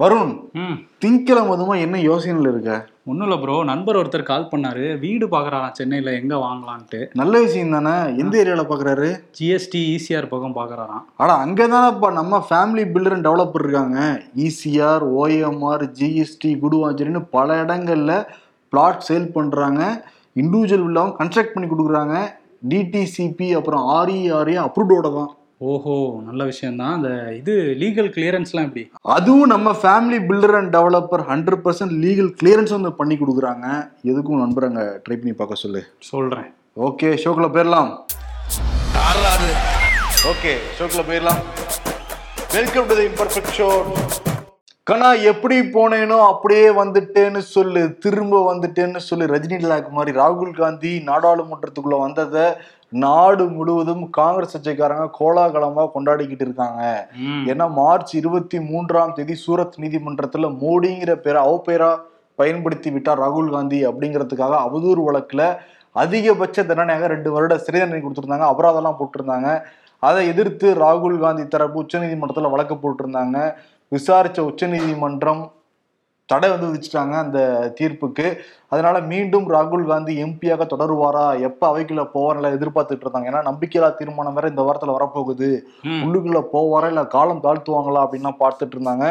[0.00, 0.74] வருண் ம்.
[1.02, 2.72] திங்கிழமை அதுமா என்ன யோசனையில் இருக்க?
[3.06, 4.98] ஒன்றும் இல்லை ப்ரோ நண்பர் ஒருத்தர் கால் பண்ணாரு.
[4.98, 7.08] வீடு பார்க்குறாராம் சென்னையில் எங்கே வாங்கலான்ட்டு.
[7.14, 7.94] நல்ல விஷயம் தானே?
[8.22, 9.08] எந்த ஏரியால பாக்குறாரு
[9.38, 11.04] ஜிஎஸ்டி ஈசிஆர் பக்கம் பார்க்குறாராம்.
[11.16, 12.10] ஆனா அங்கதானப்பா.
[12.10, 13.98] நம்ம ஃபேமிலி பில்டர் டெவலப்பர் இருக்காங்க.
[14.36, 18.12] E இசிஆர் ஓஎம்ஆர் ஜிஎஸ்டி குடுவாஞ்சேரின்னு பல இடங்கள்ல
[18.72, 19.82] பிளாட் சேல் பண்றாங்க.
[20.36, 22.16] இண்டிவிஜுவல் வில்லாவும் கன்ஸ்ட்ரக்ட் பண்ணி கொடுக்குறாங்க.
[22.68, 25.30] டிடிசிபி அப்புறம் E ஆர்இஆர்ஏ அப்ரூவ்டோட தான்
[25.60, 25.94] ஓஹோ
[26.26, 26.92] நல்ல விஷயம்தான்.
[26.96, 28.82] அந்த இது லீகல் கிளியரன்ஸ்லாம் எப்படி?
[29.14, 33.66] அதுவும் நம்ம family builder and developer hundred percent legal clearance வந்து பண்ணி கொடுக்குறாங்க.
[34.10, 35.82] எதுக்கும் நண்பர் அங்கே ட்ரை பண்ணி பார்க்க சொல்லு.
[36.10, 36.48] சொல்கிறேன்
[36.88, 37.90] ஓகே ஷோக்கில் போயிடலாம்
[40.32, 41.42] ஓகே ஷோக்கில் போயிடலாம்
[42.56, 43.68] welcome to the imperfect show
[44.88, 47.80] கண்ணா எப்படி போனேனோ அப்படியே வந்துட்டேன்னு சொல்லு.
[48.04, 49.24] திரும்ப வந்துட்டேன்னு சொல்லு.
[49.32, 52.44] ரஜினி லாக் மாதிரி ராகுல் காந்தி நாடாளுமன்றத்துக்குள்ள வந்ததை
[52.88, 57.08] நாடு முழுவதும் காங்கிரஸ் கட்சிக்காரங்க கோலாகலமா கொண்டாடிக்கிட்டு இருக்காங்க.
[57.44, 61.96] ஏன்னா மார்ச் இருபத்தி மூன்றாம் தேதி சூரத் நீதிமன்றத்துல மோடிங்கிற பேரை அவப்பேரா
[62.34, 65.56] பயன்படுத்தி விட்டார் ராகுல் காந்தி அப்படிங்கிறதுக்காக அவதூறு வழக்குல
[65.92, 68.46] அதிகபட்ச தண்டனையாக ரெண்டு வருட சிறை தண்டனை கொடுத்திருந்தாங்க.
[68.52, 69.62] அபராதம்லாம் போட்டிருந்தாங்க.
[69.98, 73.54] அதை எதிர்த்து ராகுல் காந்தி தரப்பு உச்சநீதிமன்றத்துல வழக்கு போட்டிருந்தாங்க.
[73.92, 75.52] விசாரிச்ச உச்சநீதிமன்றம்
[76.28, 77.40] தடை வந்து விதிச்சிட்டாங்க அந்த
[77.78, 78.26] தீர்ப்புக்கு.
[78.68, 81.40] அதனால மீண்டும் ராகுல் காந்தி எம்பியாக தொடருவாரா?
[81.40, 83.30] எப்ப அவைக்குள்ள போவார்ல எதிர்பார்த்துட்டு இருந்தாங்க.
[83.32, 85.50] ஏன்னா நம்பிக்கையில்லா தீர்மானம் வேற இந்த வாரத்துல வரப்போகுது.
[86.04, 86.86] உள்ளுக்குள்ள போவாரா?
[86.86, 88.02] இல்ல காலம் தாழ்த்துவாங்களா?
[88.06, 89.06] அப்படின்னா பார்த்துட்டு இருந்தாங்க.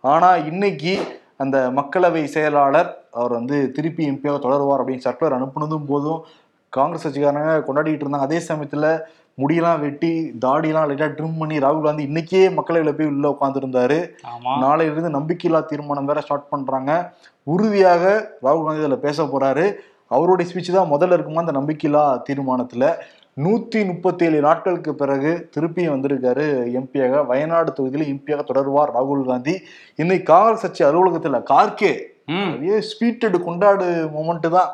[0.00, 0.94] ஆனா இன்னைக்கு
[1.36, 6.20] அந்த மக்களவை செயலாளர் அவர் வந்து திருப்பி எம்பியாக தொடருவார் அப்படின்னு சர்க்குலர் அனுப்புனதும் போதும்.
[6.72, 8.28] காங்கிரஸ் கட்சிக்காரங்க கொண்டாடிட்டு இருந்தாங்க.
[8.28, 8.86] அதே சமயத்துல
[9.40, 10.10] முடியெல்லாம் வெட்டி
[10.44, 13.98] தாடியெல்லாம் லைட்டா ட்ரிம் பண்ணி ராகுல் காந்தி இன்னைக்கே மக்களவையில போய் உள்ள உட்காந்துருந்தாரு
[14.64, 16.90] நாளையிலிருந்து நம்பிக்கையில்லா தீர்மானம் வேற ஸ்டார்ட் பண்றாங்க.
[17.54, 18.04] உறுதியாக
[18.46, 19.66] ராகுல் காந்தி இதுல பேச போறாரு.
[20.16, 22.86] அவருடைய ஸ்பீச் தான் முதல்ல இருக்குமா அந்த நம்பிக்கையில்லா தீர்மானத்துல.
[23.44, 26.46] நூத்தி முப்பத்தி ஏழு நாட்களுக்கு பிறகு திருப்பி வந்திருக்காரு
[26.78, 29.54] எம்பியாக வயநாடு தொகுதியில எம்பியாக தொடருவார் ராகுல் காந்தி.
[30.02, 31.92] இன்னைக்கு காங்கிரஸ் கட்சி அலுவலகத்துல கார்கே.
[32.88, 33.86] ஸ்வீட்டடு கொண்டாடு
[34.16, 34.68] மூமெண்ட் தான்.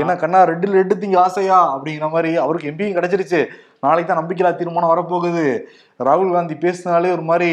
[0.00, 3.40] ஏன்னா கண்ணா ரெட்டில் ரெட்டு திங்க ஆசையா அப்படிங்கிற மாதிரி அவருக்கு எம்பியும் கிடைச்சிருச்சு.
[3.84, 5.44] நாளைக்கு தான் நம்பிக்கையில்லா தீர்மானம் வரப்போகுது.
[6.08, 7.48] ராகுல் காந்தி பேசினாலே ஒரு மாதிரி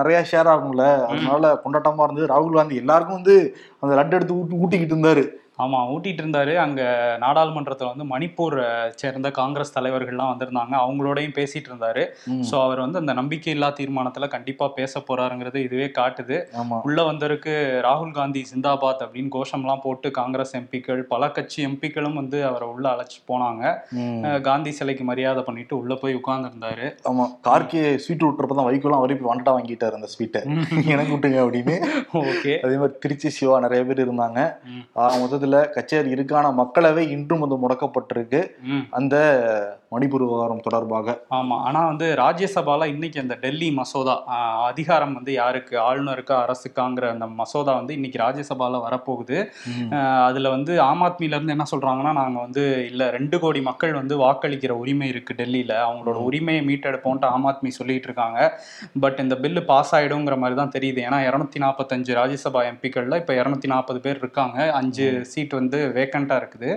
[0.00, 0.84] நிறைய ஷேர் ஆகும்ல.
[1.10, 2.32] அதனால கொண்டாட்டமா இருந்தது.
[2.34, 3.36] ராகுல் காந்தி எல்லாருக்கும் வந்து
[3.80, 5.24] அந்த லட்டு எடுத்து ஊட்டி ஊட்டிக்கிட்டு இருந்தாரு.
[5.60, 6.54] ஆமாம் ஊட்டிட்டு இருந்தாரு.
[6.58, 6.86] அங்கே
[7.18, 8.56] நாடாளுமன்றத்தில் வந்து மணிப்பூர்
[8.94, 10.74] சேர்ந்த காங்கிரஸ் தலைவர்கள்லாம் வந்திருந்தாங்க.
[10.80, 12.02] அவங்களோடையும் பேசிட்டு இருந்தாரு.
[12.48, 16.36] ஸோ அவர் வந்து அந்த நம்பிக்கையில்லா தீர்மானத்தில் கண்டிப்பாக பேச போறாருங்கிறது இதுவே காட்டுது.
[16.82, 17.54] உள்ள வந்தவருக்கு
[17.84, 23.18] ராகுல் காந்தி சிந்தாபாத் அப்படின்னு கோஷம்லாம் போட்டு காங்கிரஸ் எம்பிக்கள் பல கட்சி எம்பிக்களும் வந்து அவரை உள்ள அழைச்சி
[23.28, 23.64] போனாங்க.
[24.42, 26.86] காந்தி சிலைக்கு மரியாதை பண்ணிட்டு உள்ள போய் உட்கார்ந்துருந்தாரு.
[27.04, 30.42] ஆமா கார்கே ஸ்வீட் விட்டுறப்பதான் வைக்கோலாம் அவரே போய் வந்துட்டா வாங்கிட்டாரு அந்த ஸ்வீட்டை.
[30.88, 31.76] எனக்கு விட்டுங்க அப்படின்னு.
[32.22, 32.52] ஓகே.
[32.60, 34.38] அதே மாதிரி திருச்சி சிவா நிறைய பேர் இருந்தாங்க.
[34.70, 34.84] ம்.
[35.50, 38.40] ஆக மொத்தத்துல கச்சேரி இருக்கான மக்களவை இன்றும் வந்து முடக்கப்பட்டிருக்கு.
[38.98, 39.16] அந்த
[39.94, 41.08] மணிப்பூர் விவகாரம் தொடர்பாக.
[41.36, 44.14] ஆமா ஆனா வந்து ராஜ்யசபால இன்னைக்கு அந்த டெல்லி மசோதா
[44.70, 49.38] அதிகாரம் வந்து யாருக்கு ஆளுநருக்கா அரசுக்காங்கிற அந்த மசோதா வந்து இன்னைக்கு ராஜ்யசபால வரப்போகுது.
[50.28, 54.74] அதுல வந்து ஆம் ஆத்மில இருந்து என்ன சொல்றாங்கன்னா நாங்க வந்து இல்ல ரெண்டு கோடி மக்கள் வந்து வாக்களிக்கிற
[54.82, 55.72] உரிமை இருக்கு டெல்லியில.
[55.86, 58.38] அவங்களோட உரிமையை மீட்டெடுப்போம்ட்டு ஆம் ஆத்மி சொல்லிட்டு இருக்காங்க.
[59.04, 61.02] பட் இந்த பில்லு பாஸ் ஆயிடுங்கிற மாதிரி தான் தெரியுது.
[61.08, 64.58] ஏன்னா இரநூத்தி நாற்பத்தஞ்சு ராஜ்யசபா எம்பிக்கள்ல இப்ப இரநூத்தி நாற்பது பேர் இருக்காங்க.
[64.80, 65.06] அஞ்சு
[65.40, 66.70] சீட் வந்து வேக்கண்டா இருக்குது.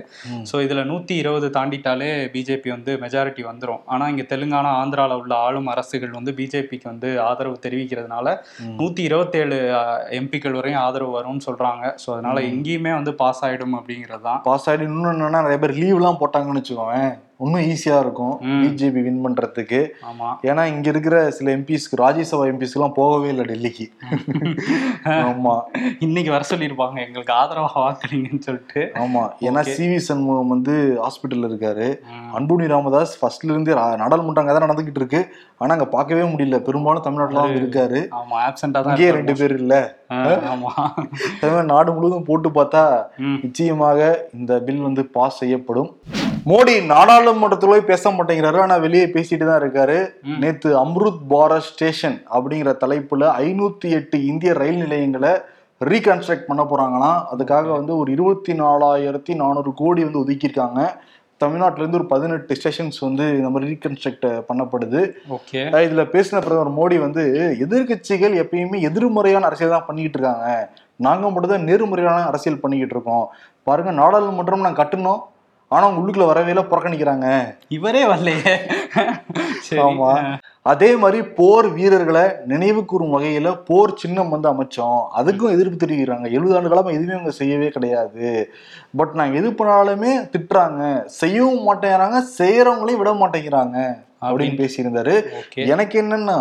[0.49, 3.81] ஸோ இதுல நூத்தி இருபது தாண்டிட்டாலே பிஜேபி வந்து மெஜாரிட்டி வந்துரும்.
[3.93, 8.35] ஆனா இங்க தெலுங்கானா ஆந்திரால உள்ள ஆளும் அரசுகள் வந்து பிஜேபிக்கு வந்து ஆதரவு தெரிவிக்கிறதுனால.
[8.79, 9.57] நூத்தி இருபத்தேழு
[10.19, 11.83] எம்பிக்கள் வரையும் ஆதரவு வரும்னு சொல்றாங்க.
[12.03, 14.41] ஸோ அதனால எங்கேயுமே வந்து பாஸ் ஆயிடும் அப்படிங்கிறது தான்.
[14.47, 16.97] பாஸ் ஆகிடு இன்னும் என்னன்னா நிறைய பேர் லீவ் எல்லாம் போட்டாங்கன்னு வச்சுக்கோங்க
[17.39, 18.33] இன்னும் ஈஸியா இருக்கும்.
[18.63, 19.79] பிஜேபி வின் பண்றதுக்கு.
[20.49, 23.85] ஏன்னா இங்க இருக்கிற சில எம்பிஸ்க்கு ராஜ்யசபா எம்பிஸ்க்கு எல்லாம் போகவே இல்லை டெல்லிக்கு.
[25.29, 25.55] ஆமா.
[25.99, 26.97] இன்னைக்கு வர சொல்லியிருப்பாங்க.
[27.05, 28.83] எங்களுக்கு ஆதரவா வாக்களிங்கன்னு சொல்லிட்டு.
[29.03, 29.23] ஆமா.
[29.47, 29.63] ஏன்னா.
[29.77, 31.87] சிவி சண்முகம் வந்து ஹாஸ்பிட்டல்ல இருக்காரு.
[32.39, 33.73] அன்புனி ராமதாஸ் ஃபர்ஸ்ட்ல இருந்தே
[34.03, 35.21] நாடாளுமன்றம் தான் நடந்துகிட்டு இருக்கு.
[35.57, 36.59] ஆனா அங்க பார்க்கவே முடியல.
[36.69, 38.01] பெரும்பாலும் தமிழ்நாட்டுல இருக்காரு.
[38.21, 38.97] ஆமா ஆப்சென்டா தான்.
[39.19, 39.73] ரெண்டு பேர் இல்ல.
[41.73, 42.83] நாடு முழுவதும் போட்டு பார்த்தா.
[43.43, 43.99] நிச்சயமாக
[44.39, 45.89] இந்த பில் வந்து பாஸ் செய்யப்படும்.
[46.45, 50.09] மோடி நாடாளுமன்றத்துல போய் பேச மாட்டேங்கிறாரு ஆனா வெளியே பேசிட்டு தான் இருக்காரு.
[50.39, 55.29] நேத்து அம்ருத் பாரத் ஸ்டேஷன் அப்படிங்கிற தலைப்புல ஐநூத்தி எட்டு இந்திய ரயில் நிலையங்களை
[55.81, 57.19] ரீகன்ஸ்ட்ரக்ட் பண்ண போறாங்களாம்.
[57.33, 60.89] அதுக்காக வந்து ஒரு இருபத்தி நாலாயிரத்தி நானூறு கோடி வந்து ஒதுக்கியிருக்காங்க.
[61.37, 65.11] தமிழ்நாட்டுல இருந்து ஒரு பதினெட்டு ஸ்டேஷன்ஸ் வந்து இந்த மாதிரி ரீகன்ஸ்ட்ரக்ட் பண்ணப்படுது.
[65.29, 65.61] ஓகே.
[65.87, 67.23] இதுல பேசின பிரதமர் மோடி வந்து
[67.59, 70.73] எதிர்க்கட்சிகள் எப்பயுமே எதிர்மறையான அரசியல் தான் பண்ணிக்கிட்டு இருக்காங்க.
[70.95, 73.29] நாங்க மட்டும் தான் நேர்மறையான அரசியல் பண்ணிக்கிட்டு இருக்கோம்.
[73.63, 75.31] பாருங்க நாடாளுமன்றம் நாங்க கட்டணும்.
[75.67, 78.55] ஆனா அவங்க உள்ளுக்குள்ள வரவே இல்லை புறக்கணிக்கிறாங்க இவரே வரலையே.
[79.71, 80.37] ஆமா.
[80.61, 85.01] அதே மாதிரி போர் வீரர்களை நினைவு கூறும் வகையில போர் சின்னம் வந்து அமைச்சோம்.
[85.17, 86.27] அதுக்கும் எதிர்ப்பு தெரிவிக்கிறாங்க.
[86.31, 88.53] எழுபது ஆண்டு காலமா எதுவுமே அவங்க செய்யவே கிடையாது.
[88.95, 91.03] பட் நாங்க எது பண்ணாலுமே திட்டுறாங்க.
[91.05, 95.15] செய்யவும் மாட்டேங்கிறாங்க செய்யறவங்களையும் விட மாட்டேங்கிறாங்க அப்படின்னு பேசியிருந்தாரு.
[95.55, 96.37] எனக்கு என்னன்னா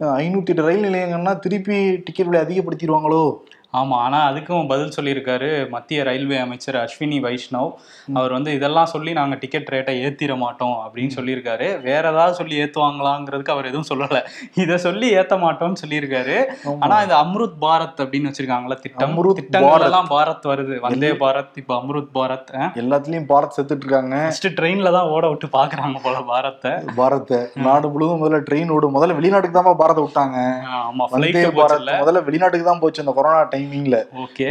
[0.00, 3.34] ஐநூத்தி எட்டு ரயில் நிலையங்கள்னா திருப்பி டிக்கெட் விலை அதிகப்படுத்திடுவாங்களோ?
[3.74, 7.70] ஆமா ஆனா அதுக்கும் பதில் சொல்லியிருக்காரு மத்திய ரயில்வே அமைச்சர் அஸ்வினி வைஷ்ணவ்.
[8.14, 11.80] அவர் வந்து இதெல்லாம் சொல்லி நாங்க டிக்கெட் ரேட்டை ஏத்திட மாட்டோம் அப்படின்னு சொல்லியிருக்காரு.
[11.82, 14.18] வேற ஏதாவது சொல்லி ஏத்துவாங்களாங்கிறதுக்கு அவர் எதுவும் சொல்லல.
[14.54, 16.36] இதை சொல்லி ஏத்த மாட்டோம்னு சொல்லியிருக்காரு.
[16.84, 19.08] ஆனா இந்த அம்ருத் பாரத் அப்படின்னு வச்சிருக்காங்கல்ல திட்டம்.
[19.08, 20.76] அம்ருத் திட்டங்கள் எல்லாம் பாரத் வருது.
[20.86, 22.52] வந்தே பாரத் இப்ப அம்ருத் பாரத்
[22.82, 26.74] எல்லாத்துலயும் பாரத் செத்துட்டு இருக்காங்க ஃபர்ஸ்ட் ட்ரெயின்ல தான் ஓட விட்டு பாக்குறாங்க போல பாரத்தை.
[27.00, 27.40] பாரத்தை.
[27.68, 30.36] நாடு முழுவதும் முதல்ல ட்ரெயின் ஓடும் முதல்ல வெளிநாட்டுக்கு தான் பாரத விட்டாங்க.
[30.82, 31.58] ஆமா வந்தே ஃபிளைட் பாரத்.
[31.58, 33.96] போச்சுல முதல்ல வெளிநாட்டுக்கு தான் போச்சு இந்த கொரோனா டைமிங்ல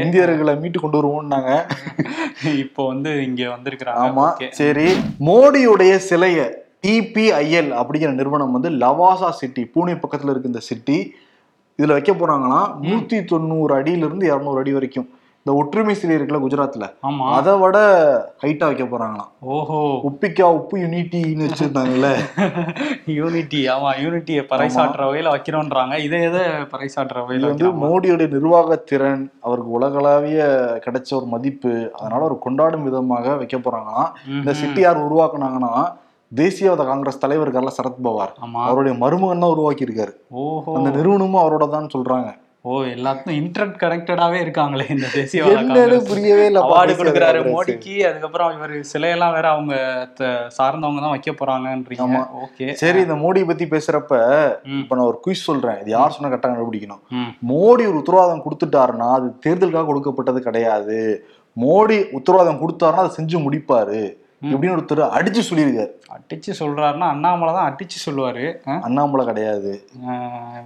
[0.01, 1.51] இந்தியர்களை மீட்டு கொண்டு வருவோம்னாங்க.
[2.63, 4.03] இப்போ வந்து இங்க வந்திருக்கிறாங்க.
[4.07, 4.27] ஆமா
[4.59, 4.87] சரி.
[5.29, 6.39] மோடியுடைய சிலைய
[6.85, 10.97] டிபிஐஎல் அப்படிங்கிற நிறுவனம் வந்து லவாசா சிட்டி பூனே பக்கத்துல இருக்கு இந்த சிட்டி
[11.79, 15.09] இதுல வைக்க போறாங்கன்னா நூத்தி தொண்ணூறு அடியில இருந்து இருநூறு அடி வரைக்கும்.
[15.45, 16.85] இந்த ஒற்றுமை சிலை இருக்குல்ல குஜராத்ல
[17.35, 17.77] அதை விட
[18.41, 19.29] ஹைட்டா வைக்க போறாங்களாம்.
[19.51, 19.77] ஓஹோ.
[20.09, 22.09] உப்பிக்கா உப்பு யூனிட்டின்னு வச்சிருந்தாங்கல்ல.
[23.15, 26.43] யூனிட்டி ஆமா யூனிட்டியை பறைசாற்றுற வகையில வைக்கிறோன்றாங்க இதை எதை
[26.73, 27.71] பறைசாற்றுற இது வகையில வந்து?
[27.83, 30.43] மோடியோட நிர்வாக திறன் அவருக்கு உலகளாவிய
[30.85, 34.11] கிடைச்ச ஒரு மதிப்பு அதனால ஒரு கொண்டாடும் விதமாக வைக்க போறாங்களாம்.
[34.35, 34.53] இந்த.
[34.61, 35.73] சிட்டி யார் உருவாக்குனாங்கன்னா
[36.31, 38.31] தேசியவாத காங்கிரஸ் தலைவர் இருக்கார்ல சரத்பவார்.
[38.67, 40.71] அவருடைய மருமகன் தான் உருவாக்கி இருக்காரு ஓஹோ.
[40.77, 42.29] அந்த நிறுவனமும் அவரோட தான் சொல்றாங்க.
[42.69, 45.45] ஓ எல்லாத்துக்கும் இன்டர்நெட் கனெக்டடாவே இருக்காங்களே இந்த தேசிய
[46.09, 49.73] புரியவே இல்ல அவார்டு கொடுக்குறாரு மோடிக்கு அதுக்கப்புறம் இவர் சிலையெல்லாம் வேற அவங்க
[50.57, 52.19] சார்ந்தவங்க தான் வைக்க போறாங்கன்றீங்க.
[52.45, 54.13] ஓகே சரி இந்த மோடி பத்தி பேசுறப்ப.
[54.81, 57.03] இப்ப நான் ஒரு குயிஸ் சொல்றேன் இது யார் சொன்னா கரெக்டா கண்டுபிடிக்கணும்.
[57.51, 60.99] மோடி ஒரு உத்தரவாதம் கொடுத்துட்டாருன்னா அது தேர்தலுக்காக கொடுக்கப்பட்டது கிடையாது
[61.57, 64.03] மோடி உத்தரவாதம் கொடுத்தாருன்னா அதை செஞ்சு முடிப்பாரு.
[64.49, 65.91] இப்படின்னு ஒருத்தர் அடிச்சு சொல்லியிருக்காரு.
[66.15, 68.45] அடிச்சு சொல்றாருன்னா அண்ணாமலை தான் அடிச்சு சொல்லுவாரு?
[68.87, 69.71] அண்ணாமலை கிடையாது.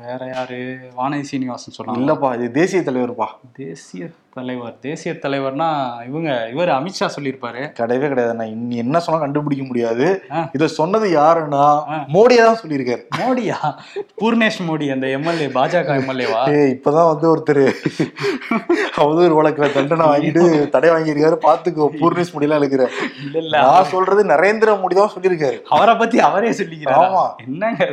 [0.06, 0.60] வேற யாரு?
[1.00, 3.28] வானதி சீனிவாசன் சொன்னாங்க இல்லப்பா இது தேசிய தலைவர்ப்பா.
[3.62, 5.68] தேசிய தலைவர் தேசிய தலைவர்னா
[6.08, 7.62] இவங்க இவர் அமித்ஷா சொல்லியிருப்பாரு.
[7.78, 10.08] கிடையவே கிடையாது நான் இன்னி என்ன சொன்னா கண்டுபிடிக்க முடியாது.
[10.56, 11.66] இத சொன்னது யாருன்னா.
[12.16, 13.04] மோடியே தான் சொல்லியிருக்காரு.
[13.20, 13.58] மோடியா?
[14.22, 16.42] பூர்ணேஷ் மோடி அந்த எம்எல்ஏ பாஜக எம்எல்ஏவா?
[16.74, 17.62] இப்பதான் வந்து ஒருத்தர்
[19.04, 20.44] அவதூறு வழக்குல தண்டனை வாங்கிட்டு
[20.76, 21.38] தடை வாங்கியிருக்காரு.
[21.48, 22.84] பாத்துக்கோ பூர்ணேஷ் மோடிலாம் இருக்கிற
[23.24, 23.56] இல்ல இல்ல.
[23.70, 25.58] நான் சொல்றது நரேந்திர மோடி தான் சொல்லியிருக்காரு.
[25.78, 27.08] அவரை பத்தி அவரே சொல்லிக்கிறாரா?
[27.08, 27.26] ஆமா.
[27.46, 27.90] என்னங்க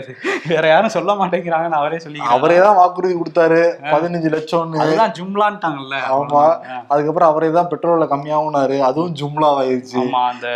[0.54, 2.34] வேற யாரும் சொல்ல மாட்டேங்கிறாங்கன்னு அவரே சொல்லிக்கிறாரு?
[2.40, 3.62] அவரே தான் வாக்குறுதி கொடுத்தாரு.
[3.94, 4.82] பதினஞ்சு லட்சம்னு.
[4.84, 5.96] அதுதான் ஜும்லான்ட்டாங்கல்ல.
[6.32, 6.44] ஆமா
[6.92, 10.00] அதுக்கப்புறம் அவரே தான் பெட்ரோல்ல கம்மியாகுனாரு அதுவும் ஜும்லா ஆயிருச்சு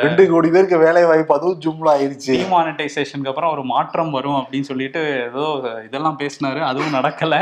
[0.06, 5.00] ரெண்டு கோடி பேருக்கு வேலை வாய்ப்பு அதுவும் ஜும்லா ஆயிருச்சு டிமானிட்டைசேஷனுக்கு அப்புறம் ஒரு மாற்றம் வரும் அப்படின்னு சொல்லிட்டு
[5.28, 5.44] ஏதோ
[5.87, 6.61] இதெல்லாம் பேசினாரு.
[6.70, 7.34] அதுவும் நடக்கல.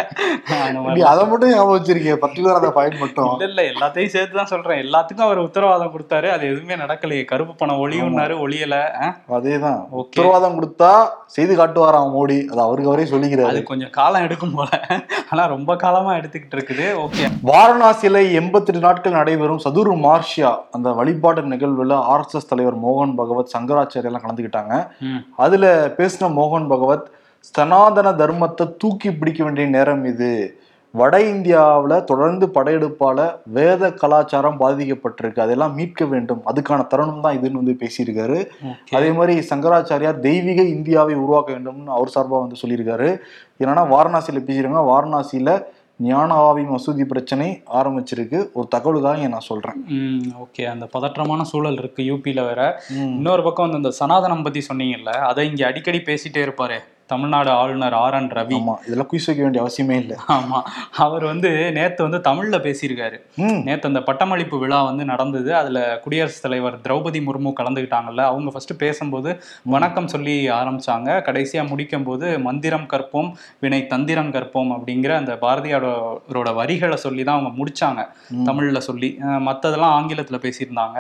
[1.11, 3.31] அதை மட்டும் ஞாபகம் வச்சிருக்கீங்க பர்டிகுலர் அந்த பாயிண்ட் மட்டும்.
[3.37, 4.81] இல்ல இல்ல எல்லாத்தையும் சேர்த்து தான் சொல்றேன்.
[4.85, 6.29] எல்லாத்துக்கும் அவர் உத்தரவாதம் கொடுத்தாரு.
[6.35, 7.25] அது எதுவுமே நடக்கலையே.
[7.33, 8.77] கருப்பு பணம் ஒளியும்னாரு ஒளியல?
[9.39, 9.81] அதேதான்.
[10.03, 10.93] உத்தரவாதம் கொடுத்தா
[11.37, 12.39] செய்து காட்டுவாராம் மோடி.
[12.53, 14.71] அது அவருக்கு அவரே அது சொல்லிக்கிறாரு கொஞ்சம் காலம் எடுக்கும் போல.
[15.31, 16.89] ஆனா ரொம்ப காலமா எடுத்துக்கிட்டு இருக்குது.
[17.05, 17.25] ஓகே.
[17.51, 24.27] வாரணாசியில எண்பத்தெட்டு நாட்கள் நடைபெறும் சதுர் மார்ஷியா அந்த வழிபாட்டு நிகழ்வுல ஆர்எஸ்எஸ் தலைவர் மோகன் பகவத் சங்கராச்சாரிய எல்லாம்
[24.27, 24.87] கலந்துக்கிட்டாங்க.
[25.37, 30.59] அதுல பேசின மோகன் பகவத் சனாதன தர்மத்தை தூக்கி பிடிக்க வேண்டிய நேரம் இது.
[30.95, 35.41] வட இந்தியாவுல தொடர்ந்து படையெடுப்பால வேத கலாச்சாரம் பாதிக்கப்பட்டிருக்கு.
[35.41, 36.43] அதெல்லாம் மீட்க வேண்டும்.
[36.47, 38.39] அதுக்கான தருணம் தான் இதுன்னு வந்து பேசியிருக்காரு.
[38.91, 43.19] அதே மாதிரி சங்கராச்சாரியார் தெய்வீக இந்தியாவை உருவாக்க வேண்டும்னு அவர் சார்பா வந்து சொல்லியிருக்காரு.
[43.61, 44.91] என்னன்னா வாரணாசியில பேசியிருக்காங்க.
[44.95, 45.61] வாரணாசியில
[46.03, 48.47] ஞானவாவி மசூதி பிரச்சனை ஆரம்பிச்சிருக்கு.
[48.53, 49.85] ஒரு தகவலுக்காக நான் சொல்றேன்.
[50.43, 50.65] ஓகே.
[50.65, 52.83] அந்த பதற்றமான சூழல் இருக்கு யூபியில வேற.
[52.91, 56.79] இன்னொரு பக்கம் வந்து இந்த சனாதனம் பத்தி சொன்னீங்கல்ல அதை இங்க அடிக்கடி பேசிட்டே இருப்பாரு.
[57.13, 58.59] தமிழ்நாடு ஆளுநர் ஆர் என் ரவி.
[58.87, 60.17] இதெல்லாம் குயிஸ் வைக்க வேண்டிய அவசியமே இல்லை.
[60.37, 60.59] ஆமா
[61.05, 63.17] அவர் வந்து நேத்து வந்து தமிழ்ல பேசியிருக்காரு.
[63.67, 65.51] நேத்து அந்த பட்டமளிப்பு விழா வந்து நடந்தது.
[65.61, 69.33] அதுல குடியரசுத் தலைவர் திரௌபதி முர்மு கலந்துக்கிட்டாங்கல்ல அவங்க ஃபர்ஸ்ட் பேசும்போது
[69.75, 71.09] வணக்கம் சொல்லி ஆரம்பிச்சாங்க.
[71.29, 73.31] கடைசியா முடிக்கும் போது மந்திரம் கற்போம்
[73.65, 78.03] வினை தந்திரம் கற்போம் அப்படிங்கிற அந்த பாரதியாரோட வரிகளை சொல்லி தான் அவங்க முடிச்சாங்க.
[78.51, 79.11] தமிழ்ல சொல்லி.
[79.49, 80.99] மத்ததெல்லாம் ஆங்கிலத்துல பேசியிருந்தாங்க.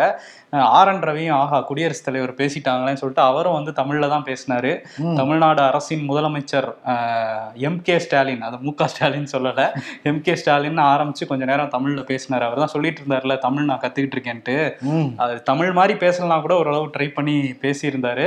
[0.78, 4.72] ஆர் என் ரவியும் ஆஹா குடியரசுத் தலைவர் பேசிட்டாங்களேன்னு சொல்லிட்டு அவரும் வந்து தமிழ்ல தான் பேசினாரு.
[5.20, 5.62] தமிழ்நாடு
[5.94, 6.68] அரசின் முதலமைச்சர்
[7.58, 7.82] எம்.
[7.82, 7.96] கே.
[7.98, 8.72] ஸ்டாலின் அது மு.
[8.74, 8.86] க.
[8.86, 9.60] ஸ்டாலின் சொல்லல.
[10.02, 10.20] எம்.
[10.20, 10.34] கே.
[10.36, 12.44] ஸ்டாலின் ஆரம்பிச்சு கொஞ்ச நேரம் தமிழ்ல பேசினாரு.
[12.46, 14.56] அவர் தான் சொல்லிட்டு இருந்தாருல தமிழ் நான் கத்துக்கிட்டு இருக்கேன்ட்டு.
[15.16, 18.26] அது தமிழ் மாதிரி பேசலாம் கூட ஓரளவு ட்ரை பண்ணி பேசியிருந்தாரு.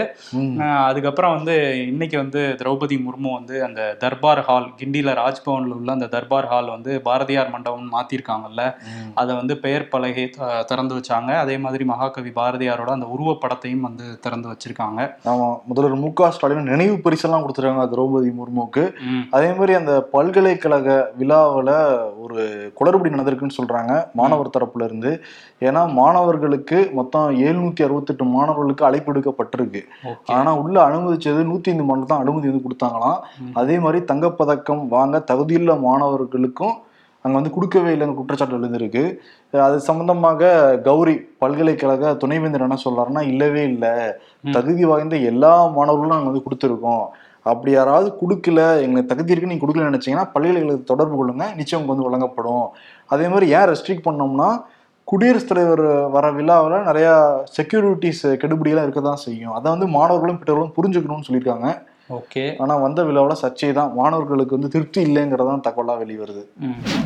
[0.85, 1.55] அதுக்கப்புறம் வந்து
[1.87, 7.01] இன்னைக்கு வந்து திரௌபதி முர்மு வந்து அந்த தர்பார் ஹால் கிண்டியில ராஜ்பவன்ல உள்ள அந்த தர்பார் ஹால் வந்து
[7.01, 8.61] பாரதியார் மண்டபம் மாத்திருக்காங்கல்ல.
[8.91, 9.11] ம்.
[9.15, 10.25] அதை வந்து பெயர் பலகை
[10.67, 11.31] திறந்து வச்சாங்க.
[11.43, 15.01] அதே மாதிரி மகாகவி பாரதியாரோட அந்த உருவப்படத்தையும் வந்து திறந்து வச்சிருக்காங்க.
[15.65, 16.13] முதல்வர் மு.
[16.13, 16.31] க.
[16.31, 18.83] ஸ்டாலின் நினைவு பரிசெல்லாம் கொடுத்துருக்காங்க திரௌபதி முர்முக்கு
[19.35, 20.87] அதே மாதிரி அந்த பல்கலைக்கழக
[21.19, 21.73] விழாவில்
[22.23, 22.37] ஒரு
[22.79, 25.11] குளறுபடி நடந்திருக்குன்னு சொல்றாங்க மாணவர் தரப்புல இருந்து
[25.67, 29.83] ஏன்னா மாணவர்களுக்கு மொத்தம் எழுநூத்தி அறுபத்தெட்டு மாணவர்களுக்கு அழைப்பு எடுக்கப்பட்டிருக்கு
[30.37, 33.21] ஆனா உள்ள அனுமதிச்சது நூத்தி ஐந்து மாணவர் தான் அனுமதி வந்து கொடுத்தாங்களாம்.
[33.61, 36.75] அதே மாதிரி தங்கப்பதக்கம் வாங்க தகுதியுள்ள மாணவர்களுக்கும்
[37.25, 39.03] அங்க வந்து கொடுக்கவே இல்லைன்னு குற்றச்சாட்டு எழுந்திருக்கு.
[39.67, 40.49] அது சம்பந்தமாக
[40.87, 43.93] கௌரி பல்கலைக்கழக துணைவேந்தர் என்ன சொல்றாருன்னா இல்லவே இல்லை.
[44.57, 47.05] தகுதி வாய்ந்த எல்லா மாணவர்களும் நாங்கள் வந்து கொடுத்துருக்கோம்.
[47.53, 52.07] அப்படி யாராவது கொடுக்கல எங்களுக்கு தகுதி இருக்கு நீங்க கொடுக்கல நினைச்சீங்கன்னா பல்கலைக்கழகத்தை தொடர்பு கொள்ளுங்க நிச்சயம் உங்களுக்கு வந்து
[52.09, 52.67] வழங்கப்படும்.
[53.13, 54.49] அதே மாதிரி ஏன் ரெஸ்ட்ரிக்ட் பண்ணோம்னா
[55.11, 55.85] குடியரசுத் தலைவர்
[56.15, 57.13] வர விழாவில் நிறையா
[57.57, 59.53] செக்யூரிட்டிஸ் கெடுபிடியெல்லாம் இருக்க தான் செய்யும்.
[59.57, 61.69] அதை வந்து மாணவர்களும் பெற்றோர்களும் புரிஞ்சுக்கணும்னு சொல்லியிருக்காங்க.
[62.09, 62.43] ஓகே.
[62.63, 66.43] ஆனா வந்த விழாவில் சர்ச்சை தான் மாணவர்களுக்கு வந்து திருப்தி இல்லைங்கிறதான் தகவலாக வெளிவருது.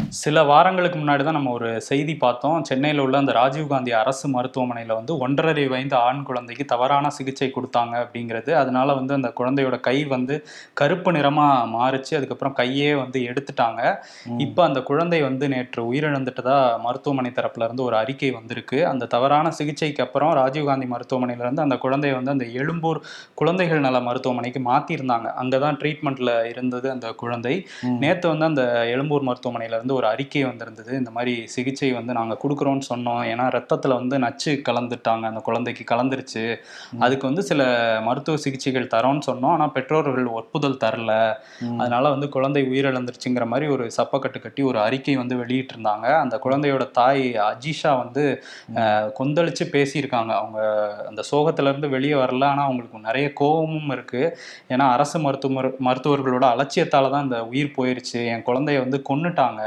[0.09, 2.57] சில வாரங்களுக்கு முன்னாடி தான் நம்ம ஒரு செய்தி பார்த்தோம்.
[2.63, 8.51] சென்னையில் உள்ள அந்த ராஜீவ்காந்தி அரசு மருத்துவமனையில் வந்து ஒன்றரை வயது ஆண் குழந்தைக்கு தவறான சிகிச்சை கொடுத்தாங்க அப்படிங்கிறது.
[8.53, 10.43] அதனால வந்து அந்த குழந்தையோட கை வந்து
[10.73, 12.13] கருப்பு நிறமா மாறுச்சு.
[12.15, 13.81] அதுக்கப்புறம் கையே வந்து எடுத்துட்டாங்க.
[14.37, 18.85] இப்போ அந்த குழந்தை வந்து நேற்று உயிரிழந்துட்டதா மருத்துவமனை தரப்புல இருந்து ஒரு அறிக்கை வந்திருக்கு.
[18.85, 23.01] அந்த தவறான சிகிச்சைக்கு அப்புறம் ராஜீவ்காந்தி மருத்துவமனையில இருந்து அந்த குழந்தையை வந்து அந்த எழும்பூர்
[23.33, 24.59] குழந்தைகள் நல மருத்துவமனைக்கு
[24.91, 25.29] மாத்திருந்தாங்க.
[25.41, 27.55] அங்கதான் ட்ரீட்மெண்ட்ல இருந்தது அந்த குழந்தை.
[27.99, 30.97] நேத்து வந்து அந்த எழும்பூர் மருத்துவமனையில இருந்து ஒரு அறிக்கை வந்திருந்தது.
[30.97, 33.21] இந்த மாதிரி சிகிச்சை வந்து நாங்க கொடுக்குறோம்னு சொன்னோம்.
[33.31, 35.25] ஏன்னா ரத்தத்துல வந்து நச்சு கலந்துட்டாங்க.
[35.31, 36.43] அந்த குழந்தைக்கு கலந்துருச்சு.
[36.99, 37.61] அதுக்கு வந்து சில
[38.03, 39.51] மருத்துவ சிகிச்சைகள் தரோம்னு சொன்னோம்.
[39.55, 41.33] ஆனா பெற்றோர்கள் ஒப்புதல் தரல.
[41.77, 46.05] அதனால வந்து குழந்தை உயிரிழந்துருச்சுங்கிற மாதிரி ஒரு சப்பக்கட்டு கட்டி ஒரு அறிக்கை வந்து வெளியிட்டிருந்தாங்க.
[46.19, 48.43] அந்த குழந்தையோட தாய் அஜிஷா வந்து
[49.19, 50.31] கொந்தளிச்சு பேசியிருக்காங்க.
[50.41, 50.59] அவங்க
[51.07, 52.43] அந்த சோகத்துல இருந்து வெளியே வரல.
[52.43, 54.37] ஆனா அவங்களுக்கு நிறைய கோபமும் இருக்கு.
[54.69, 58.19] ஏன்னா அரசு மருத்துவ மருத்துவர்களோட அலட்சியத்தால தான் இந்த உயிர் போயிருச்சு.
[58.33, 59.61] என் குழந்தைய வந்து கொன்னுட்டாங்க.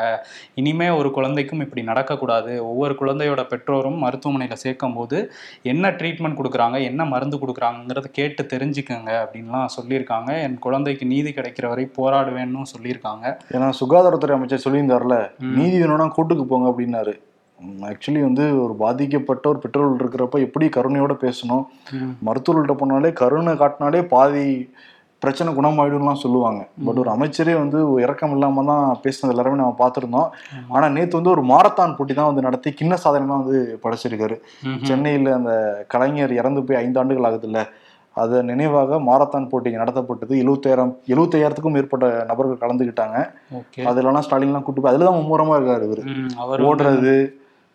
[0.60, 2.52] இனிமே ஒரு குழந்தைக்கும் இப்படி நடக்கக்கூடாது.
[2.70, 5.18] ஒவ்வொரு குழந்தையோட பெற்றோரும் மருத்துவமனையில சேர்க்கும் போது
[5.62, 10.30] என்ன ட்ரீட்மெண்ட் கொடுக்குறாங்க என்ன மருந்து கொடுக்குறாங்கிறத கேட்டு தெரிஞ்சுக்கங்க அப்படின்லாம் சொல்லியிருக்காங்க.
[10.46, 13.36] என் குழந்தைக்கு நீதி கிடைக்கிற வரை போராடுவேன்னு சொல்லியிருக்காங்க.
[13.56, 15.18] ஏன்னா சுகாதாரத்துறை அமைச்சர் சொல்லியிருந்தார்ல.
[15.58, 17.14] நீதி வேணும்னா கோர்ட்டுக்கு போங்க அப்படின்னாரு.
[17.88, 21.64] ஆக்சுவலி வந்து ஒரு பாதிக்கப்பட்ட ஒரு பெற்றோர்கள் இருக்கிறப்ப எப்படி கருணையோட பேசணும்?
[22.26, 24.46] மருத்துவர்கள்ட்ட போனாலே கருணை காட்டினாலே பாதி
[25.24, 26.62] பிரச்சனை குணமாயிடும்லாம் சொல்லுவாங்க.
[26.86, 30.28] பட் ஒரு அமைச்சரே வந்து இறக்கம் இல்லாம தான் பேசினது எல்லாருமே நம்ம பார்த்துருந்தோம்.
[30.74, 34.36] ஆனா நேத்து வந்து ஒரு மாரத்தான் போட்டி தான் வந்து நடத்தி கிண்ண சாதனை தான் வந்து படைச்சிருக்காரு.
[34.90, 35.52] சென்னையில் அந்த
[35.94, 37.60] கலைஞர் இறந்து போய் ஐந்து ஆண்டுகள் ஆகுதுல்ல.
[38.22, 40.34] அது நினைவாக மாரத்தான் போட்டி நடத்தப்பட்டது.
[40.42, 43.16] எழுபத்தாயிரம் எழுபத்தையாயிரத்துக்கும் மேற்பட்ட நபர்கள் கலந்துக்கிட்டாங்க
[43.90, 46.04] அதுலலாம் ஸ்டாலின்லாம் கூட்டு போய் அதுல தான் மும்முரமா இருக்காரு இவரு.
[46.68, 47.14] ஓடுறது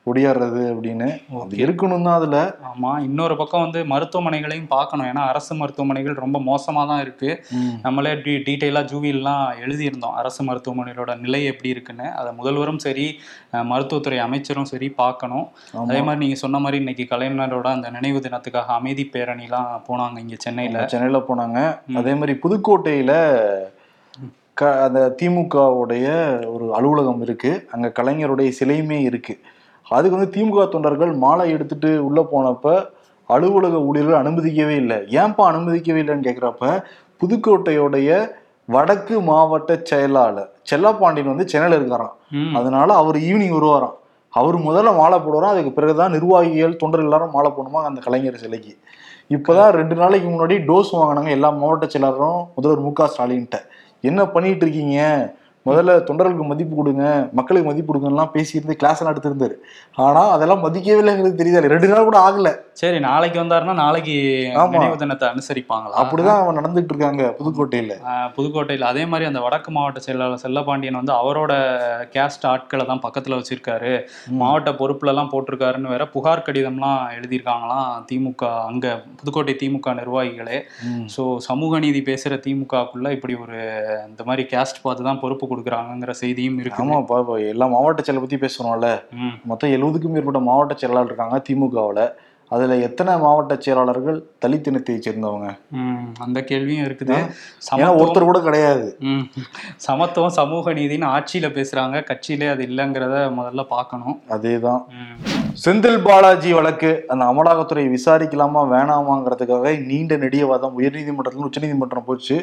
[0.08, 1.08] ஒடியாடுறது அப்படின்னு.
[1.64, 2.38] இருக்கணும் தான் அதுல.
[2.70, 5.08] ஆமா இன்னொரு பக்கம் வந்து மருத்துவமனைகளையும் பார்க்கணும்.
[5.10, 7.30] ஏன்னா அரசு மருத்துவமனைகள் ரொம்ப மோசமா தான் இருக்கு
[7.86, 10.16] நம்மளே டீ டீட்டெயிலாக ஜூவிலாம் எழுதியிருந்தோம்.
[10.22, 12.08] அரசு மருத்துவமனைகளோட நிலை எப்படி இருக்குன்னு.
[12.22, 13.06] அதை முதல்வரும் சரி
[13.72, 15.46] மருத்துவத்துறை அமைச்சரும் சரி பார்க்கணும்.
[15.84, 20.88] அதே மாதிரி நீங்க சொன்ன மாதிரி இன்னைக்கு கலைஞரோட அந்த நினைவு தினத்துக்காக அமைதி பேரணிலாம் போனாங்க இங்க சென்னையில.
[20.96, 21.60] சென்னையில போனாங்க.
[22.02, 23.14] அதே மாதிரி புதுக்கோட்டையில
[24.60, 26.08] க அந்த திமுகவுடைய
[26.56, 27.52] ஒரு அலுவலகம் இருக்கு.
[27.74, 29.34] அங்க கலைஞருடைய சிலையுமே இருக்கு.
[29.88, 32.90] அதுக்கு வந்து திமுக தொண்டர்கள் மாலை எடுத்துட்டு உள்ள போனப்ப
[33.30, 34.98] அலுவலக ஊழியர்கள் அனுமதிக்கவே இல்லை.
[35.22, 36.84] ஏன்பா அனுமதிக்கவே இல்லைன்னு கேக்குறப்ப
[37.22, 38.10] புதுக்கோட்டையுடைய
[38.66, 42.16] வடக்கு மாவட்ட செயலாளர் செல்லப்பாண்டியன் வந்து சென்னையில இருக்காராம்.
[42.58, 43.96] அதனால அவர் ஈவினிங் வருவாராம்.
[44.34, 47.82] அவர் முதல்ல மாலை போடுவாராம் அதுக்கு பிறகுதான் நிர்வாகிகள் தொண்டர்கள் எல்லாரும் மாலை போடணுமா?
[47.90, 48.74] அந்த கலைஞர் சிலைக்கு.
[49.36, 53.58] இப்பதான் ரெண்டு நாளைக்கு முன்னாடி டோஸ் வாங்கினாங்க எல்லா மாவட்ட செயலாளரும் முதல்வர் மு க ஸ்டாலின்ட்ட.
[54.02, 55.00] என்ன பண்ணிட்டு இருக்கீங்க?
[55.68, 57.06] முதல்ல தொண்டர்களுக்கு மதிப்பு கொடுங்க
[57.38, 59.56] மக்களுக்கு மதிப்பு கொடுங்கலாம் பேசியிருந்து கிளாஸ் எல்லாம் எடுத்திருந்தாரு.
[60.06, 61.72] ஆனா அதெல்லாம் மதிக்கவே இல்லைங்கிறது தெரியுது.
[61.74, 62.50] ரெண்டு நாள் கூட ஆகல.
[62.82, 64.16] சரி நாளைக்கு வந்தாருன்னா நாளைக்கு.
[64.76, 65.96] நினைவு தினத்தை அனுசரிப்பாங்களா?
[66.02, 67.96] அப்படிதான் அவன் நடந்துட்டு இருக்காங்க புதுக்கோட்டையில.
[68.38, 68.86] புதுக்கோட்டையில்.
[68.92, 71.52] அதே மாதிரி அந்த வடக்கு மாவட்ட செயலாளர் செல்லப்பாண்டியன் வந்து அவரோட
[72.16, 73.94] கேஸ்ட் ஆட்களை தான் பக்கத்துல வச்சிருக்காரு.
[74.44, 80.60] மாவட்ட பொறுப்புல எல்லாம் போட்டிருக்காருன்னு வேற புகார் கடிதம்லாம் எழுதியிருக்காங்களாம் திமுக அங்க புதுக்கோட்டை திமுக நிர்வாகிகளே.
[81.18, 83.60] ஸோ சமூக நீதி பேசுற திமுகக்குள்ள இப்படி ஒரு
[84.10, 88.38] இந்த மாதிரி கேஸ்ட் பார்த்து தான் பொறுப்பு கொடுக்குறாங்கங்கிற செய்தியும் இருக்கு ஆமாப்பா இப்போ எல்லா மாவட்ட செயலை பத்தி
[88.38, 88.90] பேசுறோம்ல.
[89.46, 92.02] மொத்தம் எழுபதுக்கும் மேற்பட்ட மாவட்ட செயலாளர் இருக்காங்க திமுகவுல.
[92.50, 95.50] அதுல எத்தனை மாவட்ட செயலாளர்கள் தலித் இனத்தை சேர்ந்தவங்க?
[96.26, 97.18] அந்த கேள்வியும் இருக்குது.
[97.78, 98.88] ஏன்னா ஒருத்தர் கூட கிடையாது.
[99.88, 102.02] சமத்துவம் சமூக நீதின்னு ஆட்சியில பேசுறாங்க.
[102.10, 104.18] கட்சியிலே அது இல்லைங்கிறத முதல்ல பார்க்கணும்.
[104.30, 104.82] அதேதான்.
[105.66, 112.38] செந்தில் பாலாஜி வழக்கு அந்த அமலாக்கத்துறை விசாரிக்கலாமா வேணாமாங்கிறதுக்காக நீண்ட நெடிய வாதம் உயர்நீதிமன்றத்துல உச்சநீதிமன்றம் போச்சு.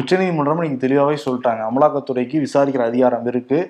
[0.00, 1.62] உச்சநீதிமன்றம் நீங்க தெளிவாவே சொல்லிட்டாங்க.
[1.70, 3.60] அமலாக்கத்துறைக்கு விசாரிக்கிற அதிகாரம் இருக்கு.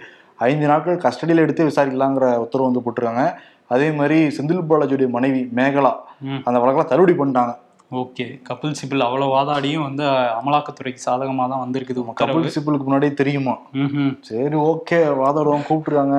[0.49, 3.25] ஐந்து நாட்கள் கஸ்டடியில எடுத்து விசாரிக்கலாங்கிற உத்தரவு வந்து போட்டிருக்காங்க.
[3.71, 5.93] அதே மாதிரி செந்தில் பாலாஜியுடைய மனைவி மேகலா
[6.47, 7.53] அந்த வழக்கெல்லாம் தள்ளுபடி பண்ணிட்டாங்க.
[7.91, 8.25] ஓகே.
[8.49, 10.05] கபில் சிபில் அவ்வளவு வாதாடியும் வந்து
[10.39, 13.55] அமலாக்கத்துறைக்கு சாதகமா தான் வந்திருக்குது கபில் சிபிலுக்கு முன்னாடியே தெரியுமா.
[14.29, 14.99] சரி ஓகே.
[15.23, 16.19] வாதாடுவோம் கூப்பிட்டுருக்காங்க.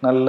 [0.00, 0.28] நல்ல.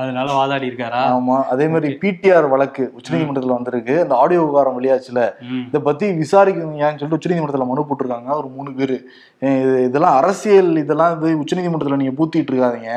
[0.00, 1.36] அதனால வாதாடி இருக்காரா ஆமா.
[1.52, 3.94] அதே மாதிரி பிடிஆர் வழக்கு உச்சநீதிமன்றத்துல வந்திருக்கு.
[4.04, 5.20] அந்த ஆடியோ விவகாரம் வெளியாச்சுல.
[5.68, 8.30] இதை பத்தி விசாரிக்கணுங்கன்னு சொல்லிட்டு உச்சநீதிமன்றத்துல மனு போட்டிருக்காங்க.
[8.40, 8.96] ஒரு மூணு பேரு.
[9.86, 12.90] இதெல்லாம் அரசியல் இதெல்லாம் இது உச்சநீதிமன்றத்துல நீங்க பூத்திட்டு இருக்காதீங்க.